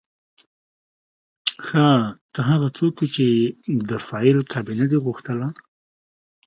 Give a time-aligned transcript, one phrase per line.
[1.65, 1.87] ښه
[2.33, 3.27] ته هغه څوک وې چې
[3.89, 5.47] د فایل کابینه دې غوښتله